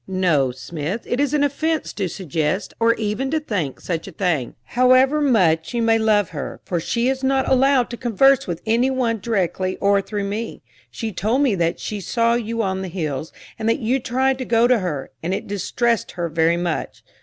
"No, 0.07 0.49
Smith; 0.49 1.05
it 1.05 1.19
is 1.19 1.31
an 1.35 1.43
offense 1.43 1.93
to 1.93 2.09
suggest, 2.09 2.73
or 2.79 2.95
even 2.95 3.29
to 3.29 3.39
think, 3.39 3.79
such 3.79 4.07
a 4.07 4.11
thing, 4.11 4.55
however 4.73 5.21
much 5.21 5.75
you 5.75 5.83
may 5.83 5.99
love 5.99 6.29
her, 6.29 6.59
for 6.65 6.79
she 6.79 7.07
is 7.07 7.23
not 7.23 7.47
allowed 7.47 7.91
to 7.91 7.97
converse 7.97 8.47
with 8.47 8.63
any 8.65 8.89
one 8.89 9.19
directly 9.19 9.77
or 9.77 10.01
through 10.01 10.23
me. 10.23 10.63
She 10.89 11.11
told 11.11 11.43
me 11.43 11.53
that 11.53 11.79
she 11.79 11.99
saw 12.01 12.33
you 12.33 12.63
on 12.63 12.81
the 12.81 12.87
hills, 12.87 13.31
and 13.59 13.69
that 13.69 13.77
you 13.77 13.99
tried 13.99 14.39
to 14.39 14.43
go 14.45 14.65
to 14.65 14.79
her, 14.79 15.11
and 15.21 15.35
it 15.35 15.45
distressed 15.45 16.13
her 16.13 16.29
very 16.29 16.57
much. 16.57 17.03